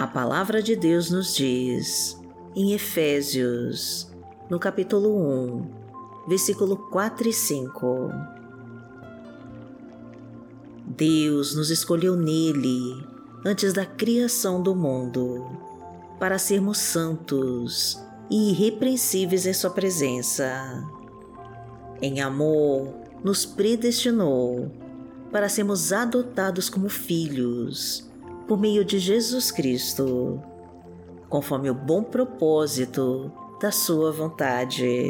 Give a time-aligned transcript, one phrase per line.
[0.00, 2.18] A palavra de Deus nos diz,
[2.56, 4.10] em Efésios,
[4.48, 8.10] no capítulo 1, versículo 4 e 5.
[10.86, 13.06] Deus nos escolheu nele
[13.44, 15.46] antes da criação do mundo
[16.18, 20.82] para sermos santos e irrepreensíveis em Sua presença.
[22.00, 22.88] Em amor,
[23.22, 24.72] nos predestinou
[25.30, 28.09] para sermos adotados como filhos
[28.50, 30.42] por meio de Jesus Cristo,
[31.28, 35.08] conforme o bom propósito da Sua vontade.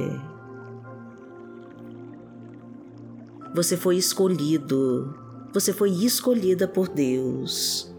[3.55, 5.15] Você foi escolhido,
[5.55, 7.91] você foi escolhida por Deus.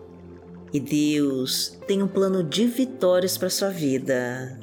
[0.72, 4.60] E Deus tem um plano de vitórias para sua vida.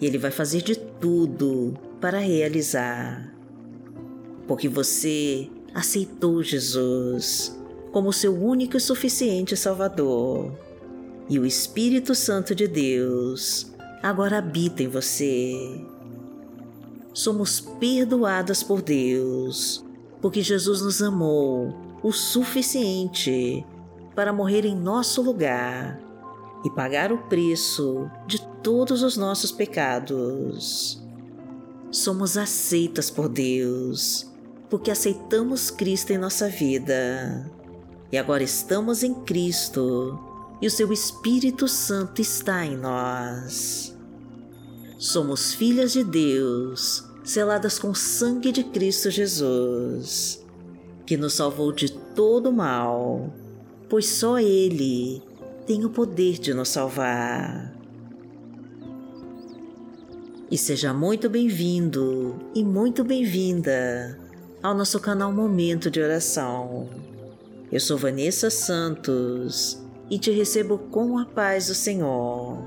[0.00, 3.34] E Ele vai fazer de tudo para realizar.
[4.46, 7.60] Porque você aceitou Jesus
[7.92, 10.50] como seu único e suficiente Salvador.
[11.28, 13.70] E o Espírito Santo de Deus
[14.02, 15.84] agora habita em você.
[17.12, 19.84] Somos perdoadas por Deus
[20.20, 23.64] porque Jesus nos amou o suficiente
[24.14, 26.00] para morrer em nosso lugar
[26.64, 31.02] e pagar o preço de todos os nossos pecados.
[31.90, 34.26] Somos aceitas por Deus
[34.70, 37.50] porque aceitamos Cristo em nossa vida
[38.12, 40.20] e agora estamos em Cristo
[40.60, 43.96] e o seu Espírito Santo está em nós.
[44.98, 50.44] Somos filhas de Deus seladas com o sangue de Cristo Jesus,
[51.06, 53.32] que nos salvou de todo mal,
[53.88, 55.22] pois só Ele
[55.66, 57.72] tem o poder de nos salvar.
[60.50, 64.18] E seja muito bem-vindo e muito bem-vinda
[64.62, 67.11] ao nosso canal Momento de Oração.
[67.72, 72.58] Eu sou Vanessa Santos e te recebo com a paz do Senhor.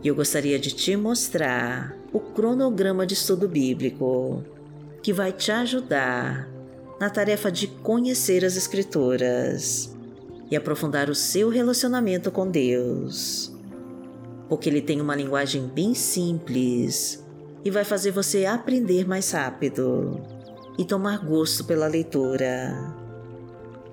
[0.00, 4.44] E eu gostaria de te mostrar o cronograma de estudo bíblico,
[5.02, 6.48] que vai te ajudar
[7.00, 9.92] na tarefa de conhecer as Escrituras
[10.48, 13.52] e aprofundar o seu relacionamento com Deus.
[14.48, 17.24] Porque ele tem uma linguagem bem simples
[17.64, 20.20] e vai fazer você aprender mais rápido
[20.78, 22.99] e tomar gosto pela leitura.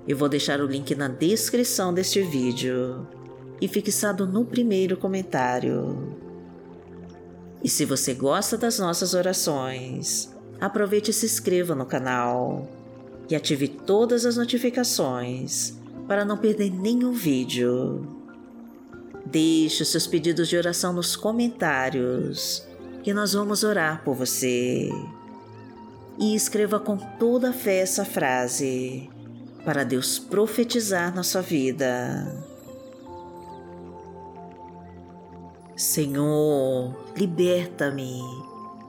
[0.08, 3.06] Eu vou deixar o link na descrição deste vídeo
[3.60, 6.16] e fixado no primeiro comentário.
[7.62, 12.66] E se você gosta das nossas orações, aproveite e se inscreva no canal
[13.28, 18.08] e ative todas as notificações para não perder nenhum vídeo.
[19.26, 22.66] Deixe seus pedidos de oração nos comentários
[23.02, 24.88] que nós vamos orar por você.
[26.18, 29.10] E escreva com toda a fé essa frase
[29.68, 32.42] para Deus profetizar na sua vida.
[35.76, 38.18] Senhor, liberta-me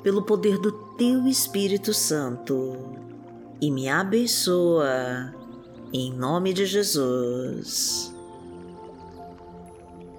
[0.02, 2.78] pelo poder do Teu Espírito Santo
[3.60, 5.36] e me abençoa
[5.92, 8.16] em nome de Jesus.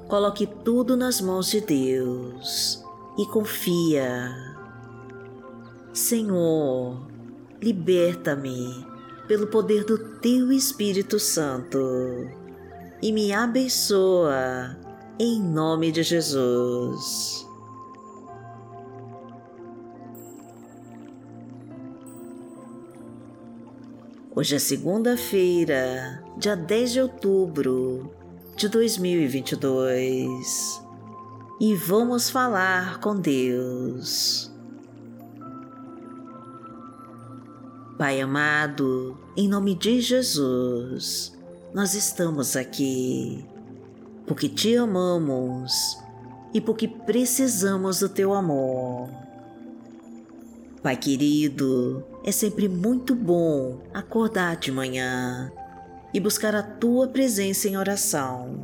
[0.08, 2.84] Coloque tudo nas mãos de Deus
[3.16, 4.30] e confia.
[5.94, 7.00] Senhor,
[7.62, 8.89] liberta-me
[9.30, 11.78] pelo poder do Teu Espírito Santo
[13.00, 14.76] e me abençoa
[15.20, 17.46] em nome de Jesus.
[24.34, 28.10] Hoje é segunda-feira, dia 10 de outubro
[28.56, 30.82] de 2022
[31.60, 34.49] e vamos falar com Deus.
[38.00, 41.36] Pai amado, em nome de Jesus,
[41.74, 43.44] nós estamos aqui
[44.26, 45.98] porque te amamos
[46.54, 49.10] e porque precisamos do teu amor.
[50.82, 55.52] Pai querido, é sempre muito bom acordar de manhã
[56.14, 58.62] e buscar a tua presença em oração,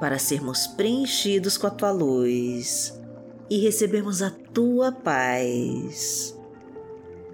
[0.00, 2.98] para sermos preenchidos com a tua luz
[3.50, 6.37] e recebermos a tua paz.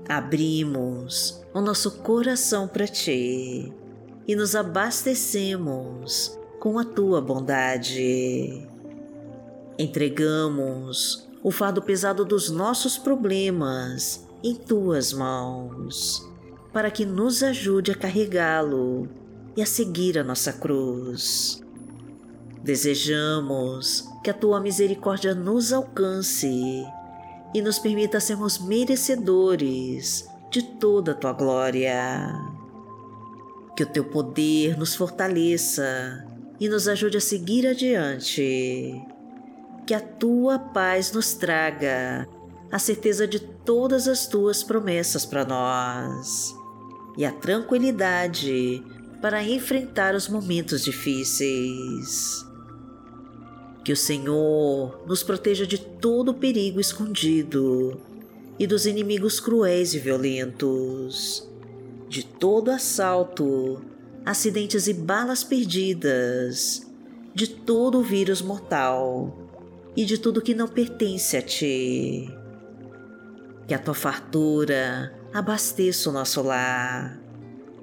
[0.09, 3.73] Abrimos o nosso coração para ti
[4.27, 8.69] e nos abastecemos com a tua bondade.
[9.79, 16.27] Entregamos o fardo pesado dos nossos problemas em tuas mãos,
[16.73, 19.09] para que nos ajude a carregá-lo
[19.57, 21.63] e a seguir a nossa cruz.
[22.63, 26.85] Desejamos que a tua misericórdia nos alcance
[27.55, 32.35] e nos permita sermos merecedores de toda a tua glória.
[33.77, 36.27] Que o teu poder nos fortaleça
[36.61, 39.01] e nos ajude a seguir adiante.
[39.87, 42.29] Que a tua paz nos traga
[42.73, 46.55] a certeza de todas as tuas promessas para nós
[47.17, 48.83] e a tranquilidade
[49.23, 52.45] para enfrentar os momentos difíceis.
[53.85, 58.01] Que o Senhor nos proteja de todo perigo escondido
[58.59, 61.47] e dos inimigos cruéis e violentos,
[62.09, 63.83] de todo assalto,
[64.25, 66.87] acidentes e balas perdidas,
[67.35, 69.37] de todo vírus mortal
[69.95, 72.33] e de tudo que não pertence a Ti.
[73.69, 77.21] Que a Tua fartura abasteça o nosso lar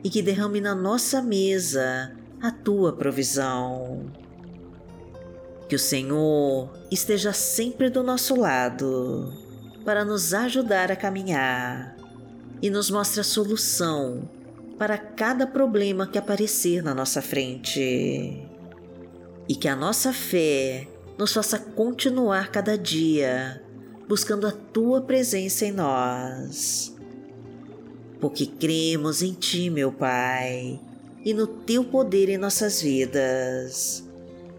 [0.03, 4.11] e que derrame na nossa mesa a Tua provisão.
[5.71, 9.31] Que o Senhor esteja sempre do nosso lado
[9.85, 11.95] para nos ajudar a caminhar
[12.61, 14.29] e nos mostre a solução
[14.77, 18.45] para cada problema que aparecer na nossa frente.
[19.47, 23.63] E que a nossa fé nos faça continuar cada dia
[24.09, 26.93] buscando a tua presença em nós.
[28.19, 30.81] Porque cremos em ti, meu Pai,
[31.23, 34.10] e no teu poder em nossas vidas.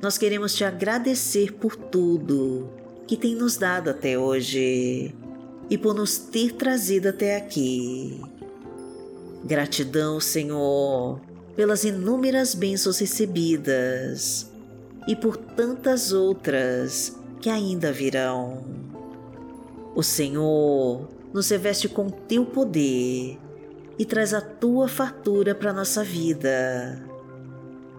[0.00, 2.68] nós queremos te agradecer por tudo
[3.06, 5.14] que tem nos dado até hoje
[5.68, 8.20] e por nos ter trazido até aqui.
[9.44, 11.20] Gratidão, Senhor,
[11.56, 14.50] pelas inúmeras bênçãos recebidas
[15.06, 18.64] e por tantas outras que ainda virão.
[19.94, 23.38] O Senhor nos reveste com teu poder
[23.98, 27.04] e traz a tua fartura para nossa vida.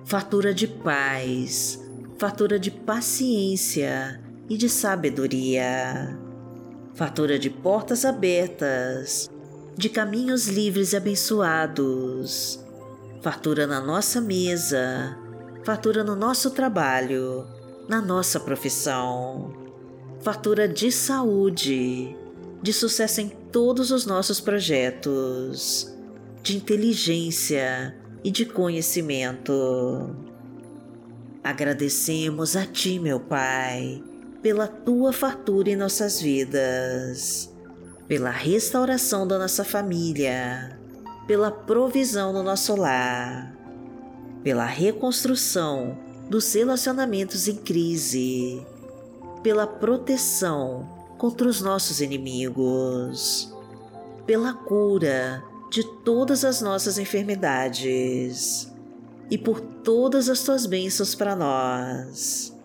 [0.06, 1.80] Fartura de paz,
[2.19, 6.19] fartura de paciência e de sabedoria.
[6.94, 9.30] Fartura de portas abertas,
[9.77, 12.60] de caminhos livres e abençoados,
[13.21, 15.18] fartura na nossa mesa,
[15.63, 17.48] fartura no nosso trabalho,
[17.88, 19.54] na nossa profissão,
[20.19, 22.13] fartura de saúde,
[22.62, 25.95] de sucesso em todos os nossos projetos,
[26.44, 27.95] de inteligência
[28.25, 30.29] e de conhecimento.
[31.44, 34.03] Agradecemos a Ti, meu Pai
[34.41, 37.53] pela tua fartura em nossas vidas,
[38.07, 40.80] pela restauração da nossa família,
[41.28, 43.54] pela provisão no nosso lar,
[44.44, 45.97] pela reconstrução
[46.30, 48.66] dos relacionamentos em crise,
[49.44, 50.87] pela proteção
[51.18, 53.54] contra os nossos inimigos,
[54.25, 58.71] pela cura de todas as nossas enfermidades
[59.30, 62.57] e por todas as tuas bênçãos para nós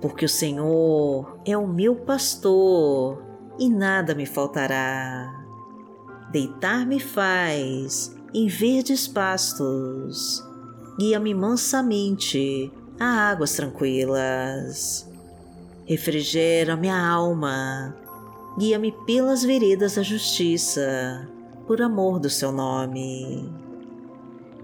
[0.00, 3.22] porque o Senhor é o meu pastor
[3.58, 5.34] e nada me faltará.
[6.30, 10.44] Deitar-me faz em verdes pastos,
[10.98, 15.08] guia-me mansamente a águas tranquilas.
[15.86, 17.96] Refrigera minha alma,
[18.58, 21.26] guia-me pelas veredas da justiça,
[21.66, 23.50] por amor do seu nome.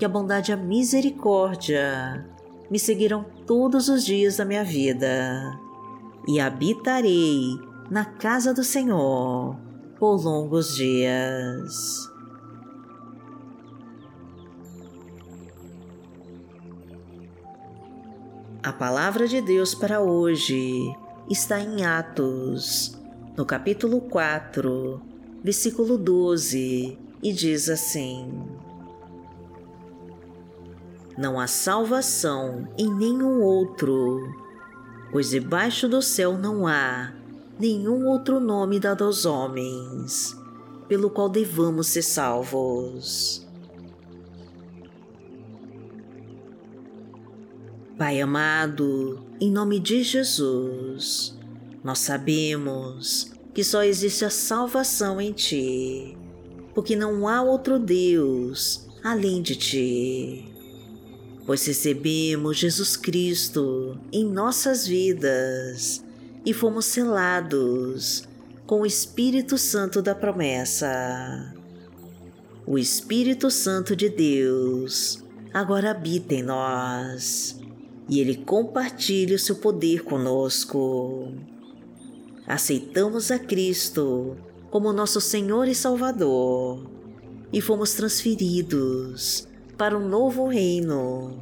[0.00, 2.26] que a bondade e a misericórdia
[2.70, 5.60] me seguirão todos os dias da minha vida
[6.26, 9.58] e habitarei na casa do Senhor
[9.98, 12.08] por longos dias.
[18.62, 20.90] A palavra de Deus para hoje
[21.28, 22.98] está em Atos,
[23.36, 24.98] no capítulo 4,
[25.44, 28.49] versículo 12, e diz assim:
[31.20, 34.34] Não há salvação em nenhum outro,
[35.12, 37.12] pois debaixo do céu não há
[37.58, 40.34] nenhum outro nome dado aos homens,
[40.88, 43.46] pelo qual devamos ser salvos.
[47.98, 51.38] Pai amado, em nome de Jesus,
[51.84, 56.16] nós sabemos que só existe a salvação em Ti,
[56.74, 60.49] porque não há outro Deus além de Ti.
[61.50, 66.00] Pois recebemos Jesus Cristo em nossas vidas
[66.46, 68.22] e fomos selados
[68.68, 71.52] com o Espírito Santo da promessa.
[72.64, 77.58] O Espírito Santo de Deus agora habita em nós
[78.08, 81.32] e ele compartilha o seu poder conosco.
[82.46, 84.36] Aceitamos a Cristo
[84.70, 86.88] como nosso Senhor e Salvador
[87.52, 89.49] e fomos transferidos
[89.80, 91.38] para um novo reino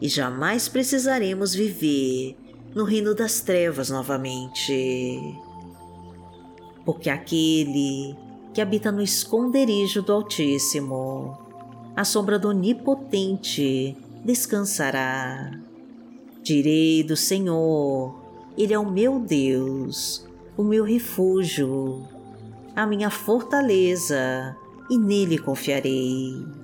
[0.00, 2.36] e jamais precisaremos viver
[2.72, 5.18] no reino das trevas novamente.
[6.84, 8.16] Porque aquele
[8.52, 11.36] que habita no esconderijo do Altíssimo,
[11.96, 15.58] a sombra do Onipotente descansará.
[16.44, 18.14] Direi do Senhor,
[18.56, 20.24] Ele é o meu Deus,
[20.56, 22.06] o meu refúgio,
[22.76, 24.56] a minha fortaleza,
[24.88, 26.63] e nele confiarei.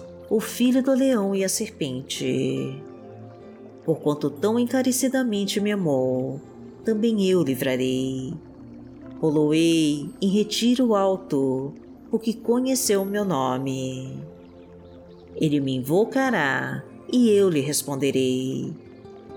[0.31, 2.81] o filho do leão e a serpente
[3.85, 6.39] porquanto tão encarecidamente me amou,
[6.85, 8.33] também eu livrarei.
[9.19, 11.73] Poloei em retiro alto,
[12.09, 14.17] porque conheceu o meu nome.
[15.35, 18.73] Ele me invocará e eu lhe responderei.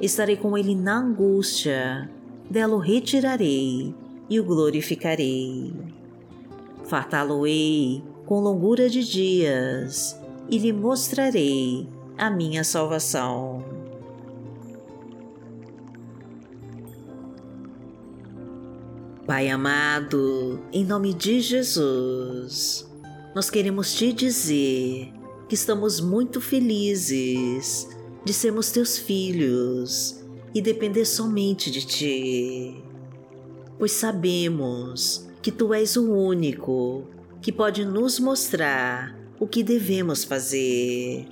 [0.00, 2.10] Estarei com ele na angústia,
[2.50, 3.94] dela o retirarei
[4.28, 5.72] e o glorificarei.
[6.84, 13.64] Fartá-lo-ei com longura de dias e lhe mostrarei a minha salvação.
[19.26, 22.86] Pai amado, em nome de Jesus,
[23.34, 25.10] nós queremos te dizer
[25.48, 27.88] que estamos muito felizes
[28.22, 30.22] de sermos teus filhos
[30.54, 32.84] e depender somente de ti,
[33.78, 37.04] pois sabemos que tu és o único
[37.40, 41.26] que pode nos mostrar o que devemos fazer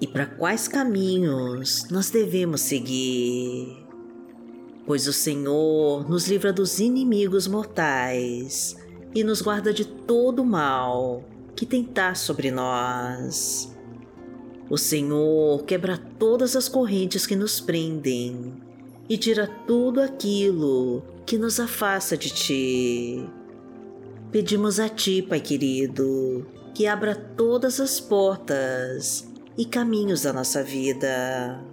[0.00, 3.84] e para quais caminhos nós devemos seguir
[4.86, 8.76] pois o Senhor nos livra dos inimigos mortais
[9.14, 11.24] e nos guarda de todo mal
[11.56, 13.72] que tentar sobre nós.
[14.68, 18.54] O Senhor quebra todas as correntes que nos prendem
[19.08, 23.28] e tira tudo aquilo que nos afasta de Ti.
[24.32, 29.26] Pedimos a Ti, Pai querido, que abra todas as portas
[29.56, 31.64] e caminhos da nossa vida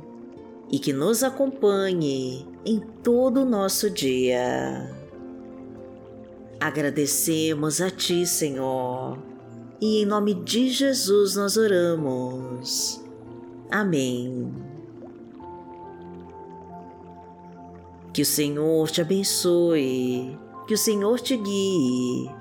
[0.69, 4.95] e que nos acompanhe em todo o nosso dia.
[6.59, 9.17] Agradecemos a Ti, Senhor,
[9.81, 13.03] e em nome de Jesus nós oramos.
[13.71, 14.53] Amém.
[18.13, 22.40] Que o Senhor te abençoe, que o Senhor te guie